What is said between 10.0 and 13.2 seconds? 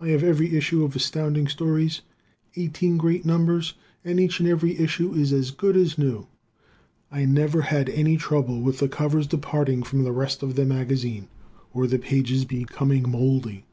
the rest of the magazine or the pages becoming